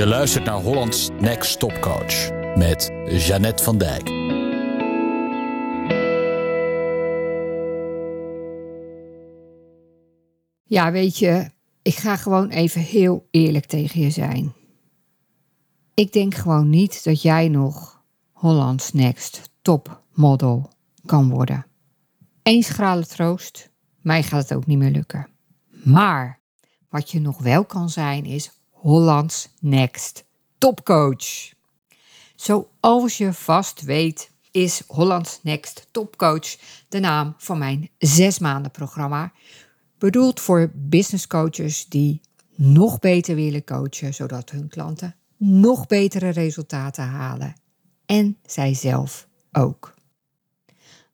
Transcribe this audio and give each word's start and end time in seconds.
Je 0.00 0.06
luistert 0.06 0.44
naar 0.44 0.60
Hollands 0.60 1.08
Next 1.18 1.58
Top 1.58 1.80
Coach 1.80 2.30
met 2.56 2.90
Jeannette 3.06 3.62
van 3.62 3.78
Dijk. 3.78 4.08
Ja, 10.64 10.92
weet 10.92 11.18
je, 11.18 11.50
ik 11.82 11.94
ga 11.94 12.16
gewoon 12.16 12.48
even 12.48 12.80
heel 12.80 13.26
eerlijk 13.30 13.66
tegen 13.66 14.00
je 14.00 14.10
zijn. 14.10 14.52
Ik 15.94 16.12
denk 16.12 16.34
gewoon 16.34 16.70
niet 16.70 17.04
dat 17.04 17.22
jij 17.22 17.48
nog 17.48 18.02
Hollands 18.32 18.92
Next 18.92 19.50
Top 19.62 20.02
Model 20.12 20.70
kan 21.06 21.30
worden. 21.30 21.66
Eén 22.42 22.62
schrale 22.62 23.06
troost, 23.06 23.70
mij 24.00 24.22
gaat 24.22 24.48
het 24.48 24.54
ook 24.54 24.66
niet 24.66 24.78
meer 24.78 24.90
lukken. 24.90 25.28
Maar 25.84 26.40
wat 26.88 27.10
je 27.10 27.20
nog 27.20 27.38
wel 27.38 27.64
kan 27.64 27.90
zijn 27.90 28.24
is 28.24 28.59
Hollands 28.80 29.48
Next 29.58 30.24
Topcoach. 30.58 31.52
Zoals 32.34 33.18
je 33.18 33.32
vast 33.32 33.82
weet 33.82 34.30
is 34.50 34.82
Hollands 34.86 35.40
Next 35.42 35.88
Topcoach 35.90 36.56
de 36.88 37.00
naam 37.00 37.34
van 37.38 37.58
mijn 37.58 37.90
zes 37.98 38.38
maanden 38.38 38.70
programma. 38.70 39.32
Bedoeld 39.98 40.40
voor 40.40 40.70
business 40.74 41.26
coaches 41.26 41.86
die 41.88 42.20
nog 42.54 42.98
beter 42.98 43.34
willen 43.34 43.64
coachen, 43.64 44.14
zodat 44.14 44.50
hun 44.50 44.68
klanten 44.68 45.16
nog 45.36 45.86
betere 45.86 46.28
resultaten 46.28 47.04
halen. 47.04 47.54
En 48.06 48.36
zij 48.46 48.74
zelf 48.74 49.28
ook. 49.52 49.94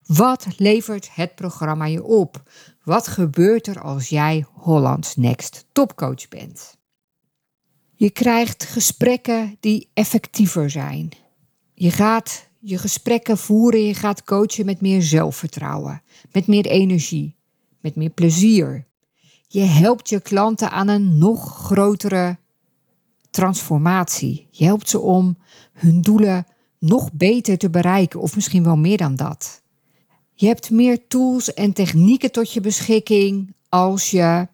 Wat 0.07 0.47
levert 0.57 1.15
het 1.15 1.35
programma 1.35 1.85
je 1.85 2.05
op? 2.05 2.43
Wat 2.83 3.09
gebeurt 3.09 3.67
er 3.67 3.81
als 3.81 4.09
jij 4.09 4.47
Hollands 4.53 5.17
Next 5.17 5.67
Topcoach 5.73 6.29
bent? 6.29 6.76
Je 7.99 8.11
krijgt 8.11 8.65
gesprekken 8.65 9.57
die 9.61 9.89
effectiever 9.95 10.71
zijn. 10.71 11.11
Je 11.75 11.91
gaat 11.91 12.49
je 12.61 12.79
gesprekken 12.79 13.39
voeren, 13.39 13.81
je 13.81 13.95
gaat 13.95 14.25
coachen 14.25 14.67
met 14.67 14.81
meer 14.81 15.03
zelfvertrouwen, 15.03 16.03
met 16.33 16.47
meer 16.47 16.67
energie, 16.67 17.37
met 17.81 17.97
meer 17.97 18.11
plezier. 18.11 18.87
Je 19.49 19.61
helpt 19.61 20.09
je 20.09 20.21
klanten 20.21 20.71
aan 20.71 20.89
een 20.89 21.19
nog 21.19 21.57
grotere 21.57 22.39
transformatie. 23.31 24.49
Je 24.51 24.65
helpt 24.65 24.89
ze 24.89 24.99
om 24.99 25.39
hun 25.73 26.03
doelen 26.03 26.47
nog 26.79 27.13
beter 27.13 27.59
te 27.59 27.71
bereiken, 27.71 28.21
of 28.21 28.35
misschien 28.35 28.65
wel 28.65 28.77
meer 28.77 28.97
dan 28.97 29.17
dat. 29.17 29.63
Je 30.35 30.47
hebt 30.47 30.71
meer 30.71 31.07
tools 31.07 31.55
en 31.55 31.73
technieken 31.73 32.33
tot 32.33 32.53
je 32.53 32.61
beschikking 32.61 33.55
als 33.69 34.11
je 34.11 34.49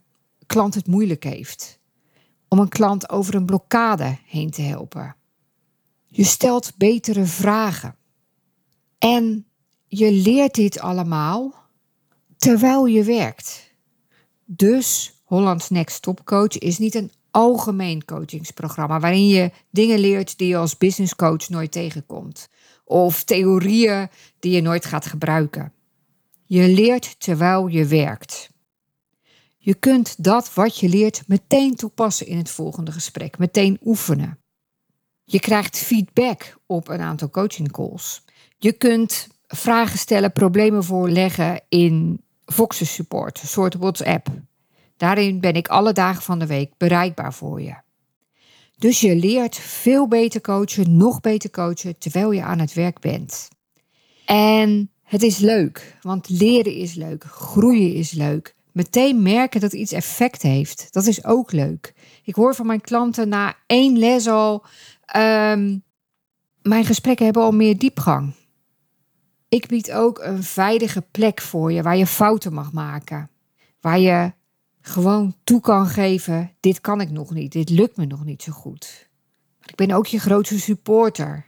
klant 0.47 0.75
het 0.75 0.87
moeilijk 0.87 1.25
heeft. 1.25 1.81
Om 2.53 2.59
een 2.59 2.69
klant 2.69 3.11
over 3.11 3.35
een 3.35 3.47
blokkade 3.47 4.19
heen 4.27 4.51
te 4.51 4.63
helpen. 4.63 5.17
Je 6.09 6.25
stelt 6.25 6.73
betere 6.77 7.25
vragen. 7.25 7.97
En 8.99 9.47
je 9.87 10.13
leert 10.13 10.55
dit 10.55 10.81
allemaal 10.81 11.55
terwijl 12.37 12.87
je 12.87 13.05
werkt. 13.05 13.75
Dus 14.45 15.21
Hollands 15.25 15.71
Next 15.71 16.03
Top 16.03 16.25
Coach 16.25 16.59
is 16.59 16.79
niet 16.79 16.95
een 16.95 17.11
algemeen 17.31 18.05
coachingsprogramma 18.05 19.01
waarin 19.01 19.27
je 19.27 19.51
dingen 19.71 19.99
leert 19.99 20.39
die 20.39 20.49
je 20.49 20.57
als 20.57 20.77
business 20.77 21.15
coach 21.15 21.49
nooit 21.49 21.73
tegenkomt. 21.73 22.49
Of 22.85 23.25
theorieën 23.25 24.09
die 24.39 24.53
je 24.53 24.61
nooit 24.61 24.85
gaat 24.85 25.07
gebruiken. 25.07 25.73
Je 26.47 26.69
leert 26.69 27.21
terwijl 27.21 27.67
je 27.67 27.87
werkt. 27.87 28.52
Je 29.65 29.75
kunt 29.75 30.25
dat 30.25 30.55
wat 30.55 30.79
je 30.79 30.89
leert 30.89 31.23
meteen 31.27 31.75
toepassen 31.75 32.27
in 32.27 32.37
het 32.37 32.51
volgende 32.51 32.93
gesprek, 32.93 33.39
meteen 33.39 33.79
oefenen. 33.85 34.39
Je 35.25 35.41
krijgt 35.41 35.79
feedback 35.79 36.57
op 36.67 36.89
een 36.89 37.01
aantal 37.01 37.31
coaching 37.31 37.73
calls. 37.73 38.25
Je 38.59 38.73
kunt 38.73 39.29
vragen 39.47 39.99
stellen, 39.99 40.33
problemen 40.33 40.85
voorleggen 40.85 41.61
in 41.69 42.21
Voxer 42.45 42.87
Support, 42.87 43.43
een 43.43 43.49
soort 43.49 43.75
WhatsApp. 43.75 44.29
Daarin 44.97 45.41
ben 45.41 45.55
ik 45.55 45.69
alle 45.69 45.93
dagen 45.93 46.23
van 46.23 46.39
de 46.39 46.47
week 46.47 46.73
bereikbaar 46.77 47.35
voor 47.35 47.61
je. 47.61 47.75
Dus 48.79 49.01
je 49.01 49.17
leert 49.17 49.57
veel 49.57 50.09
beter 50.09 50.41
coachen, 50.41 50.97
nog 50.97 51.21
beter 51.21 51.51
coachen 51.51 51.99
terwijl 51.99 52.33
je 52.33 52.43
aan 52.43 52.59
het 52.59 52.73
werk 52.73 53.01
bent. 53.01 53.49
En 54.25 54.91
het 55.03 55.23
is 55.23 55.39
leuk, 55.39 55.97
want 56.01 56.29
leren 56.29 56.75
is 56.75 56.95
leuk, 56.95 57.25
groeien 57.25 57.95
is 57.95 58.13
leuk. 58.13 58.55
Meteen 58.73 59.23
merken 59.23 59.61
dat 59.61 59.73
iets 59.73 59.93
effect 59.93 60.43
heeft, 60.43 60.87
dat 60.91 61.07
is 61.07 61.25
ook 61.25 61.53
leuk. 61.53 61.95
Ik 62.25 62.35
hoor 62.35 62.55
van 62.55 62.67
mijn 62.67 62.81
klanten 62.81 63.29
na 63.29 63.55
één 63.67 63.99
les 63.99 64.27
al, 64.27 64.65
ehm, 65.05 65.79
mijn 66.63 66.85
gesprekken 66.85 67.25
hebben 67.25 67.43
al 67.43 67.53
meer 67.53 67.79
diepgang. 67.79 68.35
Ik 69.49 69.67
bied 69.67 69.93
ook 69.93 70.19
een 70.19 70.43
veilige 70.43 71.05
plek 71.11 71.41
voor 71.41 71.73
je 71.73 71.83
waar 71.83 71.97
je 71.97 72.07
fouten 72.07 72.53
mag 72.53 72.73
maken. 72.73 73.31
Waar 73.81 73.99
je 73.99 74.33
gewoon 74.81 75.35
toe 75.45 75.61
kan 75.61 75.87
geven: 75.87 76.51
dit 76.61 76.81
kan 76.81 77.01
ik 77.01 77.11
nog 77.11 77.31
niet, 77.31 77.53
dit 77.53 77.71
lukt 77.71 77.97
me 77.97 78.07
nog 78.07 78.25
niet 78.25 78.43
zo 78.43 78.53
goed. 78.53 79.11
Ik 79.65 79.75
ben 79.75 79.91
ook 79.91 80.07
je 80.07 80.19
grootste 80.19 80.61
supporter. 80.61 81.47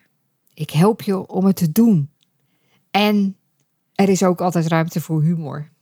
Ik 0.54 0.70
help 0.70 1.02
je 1.02 1.26
om 1.26 1.44
het 1.44 1.56
te 1.56 1.72
doen. 1.72 2.10
En 2.90 3.36
er 3.94 4.08
is 4.08 4.22
ook 4.22 4.40
altijd 4.40 4.66
ruimte 4.66 5.00
voor 5.00 5.22
humor. 5.22 5.72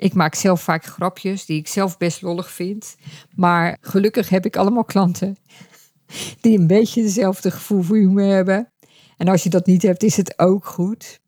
Ik 0.00 0.14
maak 0.14 0.34
zelf 0.34 0.62
vaak 0.62 0.84
grapjes 0.84 1.46
die 1.46 1.58
ik 1.58 1.68
zelf 1.68 1.98
best 1.98 2.22
lollig 2.22 2.50
vind. 2.50 2.96
Maar 3.34 3.76
gelukkig 3.80 4.28
heb 4.28 4.46
ik 4.46 4.56
allemaal 4.56 4.84
klanten 4.84 5.36
die 6.40 6.58
een 6.58 6.66
beetje 6.66 7.02
dezelfde 7.02 7.50
gevoel 7.50 7.82
voor 7.82 7.96
humor 7.96 8.24
hebben. 8.24 8.72
En 9.16 9.28
als 9.28 9.42
je 9.42 9.48
dat 9.48 9.66
niet 9.66 9.82
hebt, 9.82 10.02
is 10.02 10.16
het 10.16 10.38
ook 10.38 10.66
goed. 10.66 11.20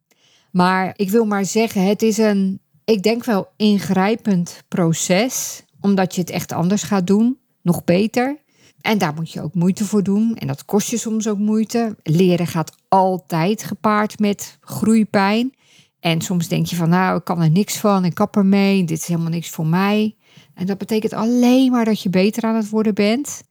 Maar 0.50 0.92
ik 0.96 1.10
wil 1.10 1.24
maar 1.24 1.44
zeggen, 1.44 1.86
het 1.86 2.02
is 2.02 2.18
een 2.18 2.60
ik 2.84 3.02
denk 3.02 3.24
wel 3.24 3.48
ingrijpend 3.56 4.62
proces, 4.68 5.64
omdat 5.80 6.14
je 6.14 6.20
het 6.20 6.30
echt 6.30 6.52
anders 6.52 6.82
gaat 6.82 7.06
doen, 7.06 7.38
nog 7.62 7.84
beter. 7.84 8.36
En 8.80 8.98
daar 8.98 9.14
moet 9.14 9.32
je 9.32 9.42
ook 9.42 9.54
moeite 9.54 9.84
voor 9.84 10.02
doen. 10.02 10.36
En 10.36 10.46
dat 10.46 10.64
kost 10.64 10.90
je 10.90 10.96
soms 10.96 11.28
ook 11.28 11.38
moeite. 11.38 11.96
Leren 12.02 12.46
gaat 12.46 12.74
altijd 12.88 13.64
gepaard 13.64 14.18
met 14.18 14.58
groeipijn. 14.60 15.54
En 16.02 16.20
soms 16.20 16.48
denk 16.48 16.66
je 16.66 16.76
van, 16.76 16.88
nou, 16.88 17.16
ik 17.16 17.24
kan 17.24 17.40
er 17.40 17.50
niks 17.50 17.76
van, 17.76 18.04
ik 18.04 18.14
kap 18.14 18.36
ermee, 18.36 18.84
dit 18.84 18.98
is 18.98 19.06
helemaal 19.06 19.30
niks 19.30 19.48
voor 19.48 19.66
mij. 19.66 20.16
En 20.54 20.66
dat 20.66 20.78
betekent 20.78 21.12
alleen 21.12 21.70
maar 21.70 21.84
dat 21.84 22.02
je 22.02 22.10
beter 22.10 22.42
aan 22.42 22.54
het 22.54 22.68
worden 22.68 22.94
bent. 22.94 23.42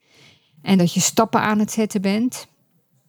En 0.62 0.78
dat 0.78 0.94
je 0.94 1.00
stappen 1.00 1.42
aan 1.42 1.60
het 1.60 1.72
zetten 1.72 2.02
bent. 2.02 2.48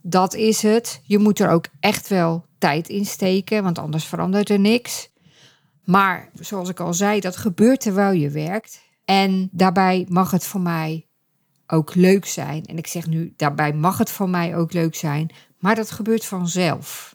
Dat 0.02 0.34
is 0.34 0.62
het. 0.62 1.00
Je 1.04 1.18
moet 1.18 1.38
er 1.38 1.50
ook 1.50 1.66
echt 1.80 2.08
wel 2.08 2.46
tijd 2.58 2.88
in 2.88 3.06
steken, 3.06 3.62
want 3.62 3.78
anders 3.78 4.04
verandert 4.04 4.50
er 4.50 4.58
niks. 4.58 5.10
Maar 5.84 6.30
zoals 6.40 6.68
ik 6.68 6.80
al 6.80 6.94
zei, 6.94 7.20
dat 7.20 7.36
gebeurt 7.36 7.80
terwijl 7.80 8.12
je 8.12 8.30
werkt. 8.30 8.80
En 9.04 9.48
daarbij 9.52 10.06
mag 10.08 10.30
het 10.30 10.44
voor 10.44 10.60
mij 10.60 11.06
ook 11.66 11.94
leuk 11.94 12.26
zijn. 12.26 12.64
En 12.64 12.78
ik 12.78 12.86
zeg 12.86 13.06
nu, 13.06 13.32
daarbij 13.36 13.72
mag 13.72 13.98
het 13.98 14.10
voor 14.10 14.28
mij 14.28 14.56
ook 14.56 14.72
leuk 14.72 14.94
zijn. 14.94 15.30
Maar 15.58 15.74
dat 15.74 15.90
gebeurt 15.90 16.24
vanzelf. 16.24 17.14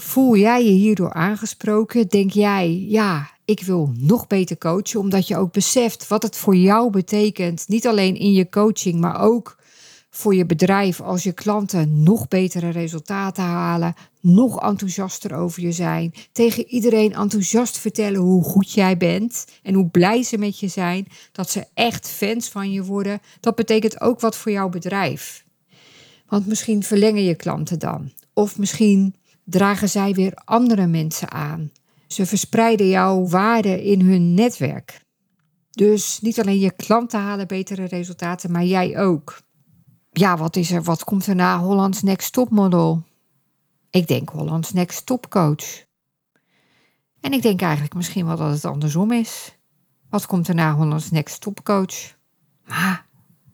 Voel 0.00 0.36
jij 0.36 0.64
je 0.64 0.70
hierdoor 0.70 1.12
aangesproken? 1.12 2.08
Denk 2.08 2.30
jij, 2.30 2.84
ja, 2.88 3.30
ik 3.44 3.62
wil 3.62 3.92
nog 3.96 4.26
beter 4.26 4.58
coachen, 4.58 5.00
omdat 5.00 5.28
je 5.28 5.36
ook 5.36 5.52
beseft 5.52 6.08
wat 6.08 6.22
het 6.22 6.36
voor 6.36 6.56
jou 6.56 6.90
betekent. 6.90 7.64
Niet 7.68 7.86
alleen 7.86 8.16
in 8.16 8.32
je 8.32 8.48
coaching, 8.48 9.00
maar 9.00 9.20
ook 9.20 9.56
voor 10.10 10.34
je 10.34 10.46
bedrijf 10.46 11.00
als 11.00 11.22
je 11.22 11.32
klanten 11.32 12.02
nog 12.02 12.28
betere 12.28 12.68
resultaten 12.68 13.44
halen, 13.44 13.94
nog 14.20 14.60
enthousiaster 14.62 15.34
over 15.34 15.62
je 15.62 15.72
zijn, 15.72 16.14
tegen 16.32 16.66
iedereen 16.66 17.12
enthousiast 17.14 17.78
vertellen 17.78 18.20
hoe 18.20 18.44
goed 18.44 18.72
jij 18.72 18.96
bent 18.96 19.44
en 19.62 19.74
hoe 19.74 19.88
blij 19.88 20.22
ze 20.22 20.38
met 20.38 20.58
je 20.58 20.68
zijn, 20.68 21.06
dat 21.32 21.50
ze 21.50 21.64
echt 21.74 22.08
fans 22.08 22.48
van 22.48 22.72
je 22.72 22.84
worden. 22.84 23.20
Dat 23.40 23.54
betekent 23.54 24.00
ook 24.00 24.20
wat 24.20 24.36
voor 24.36 24.52
jouw 24.52 24.68
bedrijf. 24.68 25.44
Want 26.26 26.46
misschien 26.46 26.82
verlengen 26.82 27.24
je 27.24 27.34
klanten 27.34 27.78
dan, 27.78 28.12
of 28.32 28.58
misschien 28.58 29.14
dragen 29.50 29.88
zij 29.88 30.12
weer 30.12 30.34
andere 30.44 30.86
mensen 30.86 31.30
aan. 31.30 31.70
Ze 32.06 32.26
verspreiden 32.26 32.88
jouw 32.88 33.26
waarde 33.26 33.84
in 33.84 34.00
hun 34.00 34.34
netwerk. 34.34 35.04
Dus 35.70 36.20
niet 36.20 36.40
alleen 36.40 36.58
je 36.58 36.72
klanten 36.72 37.20
halen 37.20 37.46
betere 37.46 37.84
resultaten, 37.84 38.50
maar 38.50 38.64
jij 38.64 38.98
ook 38.98 39.42
ja, 40.12 40.36
wat 40.36 40.56
is 40.56 40.70
er? 40.70 40.82
Wat 40.82 41.04
komt 41.04 41.26
er 41.26 41.34
na 41.34 41.58
Hollands 41.58 42.02
Next 42.02 42.32
Top 42.32 42.50
Model? 42.50 43.02
Ik 43.90 44.06
denk 44.06 44.28
Hollands 44.28 44.72
Next 44.72 45.06
Top 45.06 45.28
Coach. 45.28 45.84
En 47.20 47.32
ik 47.32 47.42
denk 47.42 47.60
eigenlijk 47.60 47.94
misschien 47.94 48.26
wel 48.26 48.36
dat 48.36 48.52
het 48.52 48.64
andersom 48.64 49.12
is. 49.12 49.58
Wat 50.08 50.26
komt 50.26 50.48
er 50.48 50.54
na 50.54 50.74
Hollands 50.74 51.10
Next 51.10 51.40
Top 51.40 51.64
Coach? 51.64 52.16
Maar 52.66 53.06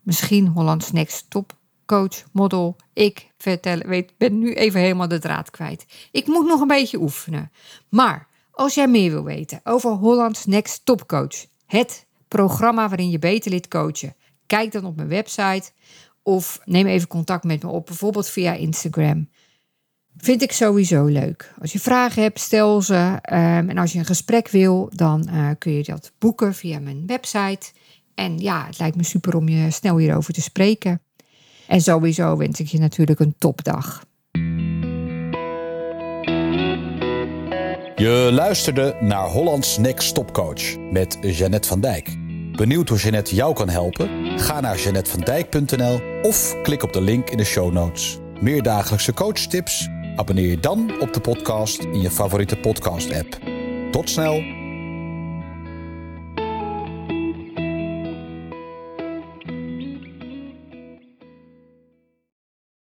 misschien 0.03 0.47
Hollands 0.47 0.93
Next 0.93 1.31
Top 1.31 1.59
Coach 1.87 2.23
Model. 2.33 2.77
Ik 2.93 3.31
vertel, 3.39 3.79
weet, 3.79 4.13
ben 4.17 4.39
nu 4.39 4.55
even 4.55 4.81
helemaal 4.81 5.09
de 5.09 5.19
draad 5.19 5.51
kwijt. 5.51 5.87
Ik 6.11 6.27
moet 6.27 6.47
nog 6.47 6.61
een 6.61 6.67
beetje 6.67 7.01
oefenen. 7.01 7.51
Maar 7.89 8.29
als 8.51 8.75
jij 8.75 8.89
meer 8.89 9.11
wil 9.11 9.25
weten 9.25 9.61
over 9.65 9.91
Hollands 9.91 10.47
Next 10.47 10.85
Top 10.85 11.07
Coach, 11.07 11.47
het 11.67 12.07
programma 12.29 12.89
waarin 12.89 13.11
je 13.11 13.19
beter 13.19 13.51
lid 13.51 13.69
coachen, 13.69 14.15
kijk 14.47 14.73
dan 14.73 14.85
op 14.85 14.97
mijn 14.97 15.09
website 15.09 15.71
Of 16.23 16.61
neem 16.65 16.87
even 16.87 17.09
contact 17.09 17.45
met 17.45 17.63
me 17.63 17.69
op, 17.69 17.87
bijvoorbeeld 17.87 18.29
via 18.29 18.53
Instagram. 18.53 19.29
Vind 20.17 20.43
ik 20.43 20.53
sowieso 20.53 21.05
leuk. 21.05 21.55
Als 21.61 21.73
je 21.73 21.81
vragen 21.81 22.23
hebt, 22.23 22.41
stel 22.41 22.83
ze. 22.83 23.19
Ehm, 23.23 23.69
en 23.69 23.79
als 23.79 23.93
je 23.93 23.99
een 23.99 24.05
gesprek 24.05 24.49
wil, 24.49 24.91
dan 24.95 25.29
eh, 25.29 25.51
kun 25.59 25.73
je 25.73 25.83
dat 25.83 26.13
boeken 26.19 26.55
via 26.55 26.79
mijn 26.79 27.07
website. 27.07 27.73
En 28.15 28.39
ja, 28.39 28.67
het 28.67 28.79
lijkt 28.79 28.97
me 28.97 29.03
super 29.03 29.37
om 29.37 29.49
je 29.49 29.71
snel 29.71 29.97
hierover 29.97 30.33
te 30.33 30.43
spreken. 30.43 31.01
En 31.69 31.81
sowieso 31.81 32.37
wens 32.37 32.61
ik 32.61 32.67
je 32.67 32.79
natuurlijk 32.79 33.21
een 33.21 33.35
topdag. 33.39 34.05
Je 37.97 38.31
luisterde 38.33 38.97
naar 39.01 39.27
Hollands 39.27 39.79
Next 39.79 40.15
Top 40.15 40.33
Coach 40.33 40.79
met 40.79 41.19
Jeannette 41.21 41.69
van 41.69 41.81
Dijk. 41.81 42.17
Benieuwd 42.53 42.89
hoe 42.89 42.99
Jeannette 42.99 43.35
jou 43.35 43.55
kan 43.55 43.69
helpen? 43.69 44.39
Ga 44.39 44.61
naar 44.61 44.79
jeannettevandijk.nl 44.79 46.01
of 46.23 46.63
klik 46.63 46.83
op 46.83 46.93
de 46.93 47.01
link 47.01 47.31
in 47.31 47.37
de 47.37 47.45
show 47.45 47.73
notes. 47.73 48.19
Meer 48.41 48.63
dagelijkse 48.63 49.13
coachtips? 49.15 49.89
Abonneer 50.17 50.49
je 50.49 50.61
dan 50.61 51.01
op 51.01 51.13
de 51.13 51.21
podcast 51.21 51.83
in 51.83 52.01
je 52.01 52.11
favoriete 52.11 52.57
podcast-app. 52.57 53.39
Tot 53.91 54.11
snel! 54.11 54.56